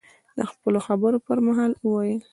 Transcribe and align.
د 0.37 0.39
خپلو 0.51 0.79
خبرو 0.87 1.17
په 1.25 1.31
مهال، 1.47 1.71
وویل: 1.77 2.19